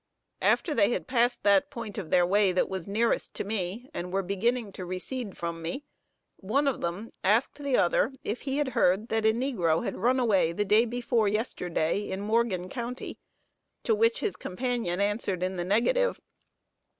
After 0.41 0.73
they 0.73 0.89
had 0.93 1.05
passed 1.05 1.43
that 1.43 1.69
point 1.69 1.99
of 1.99 2.09
their 2.09 2.25
way 2.25 2.51
that 2.53 2.67
was 2.67 2.87
nearest 2.87 3.35
to 3.35 3.43
me, 3.43 3.87
and 3.93 4.11
were 4.11 4.23
beginning 4.23 4.71
to 4.71 4.83
recede 4.83 5.37
from 5.37 5.61
me, 5.61 5.85
one 6.37 6.67
of 6.67 6.81
them 6.81 7.11
asked 7.23 7.59
the 7.61 7.77
other 7.77 8.11
if 8.23 8.41
he 8.41 8.57
had 8.57 8.69
heard 8.69 9.09
that 9.09 9.27
a 9.27 9.31
negro 9.31 9.83
had 9.83 9.97
run 9.97 10.19
away 10.19 10.53
the 10.53 10.65
day 10.65 10.85
before 10.85 11.27
yesterday, 11.27 12.09
in 12.09 12.19
Morgan 12.19 12.67
county; 12.67 13.19
to 13.83 13.93
which 13.93 14.21
his 14.21 14.35
companion 14.35 14.99
answered 14.99 15.43
in 15.43 15.55
the 15.57 15.63
negative. 15.65 16.19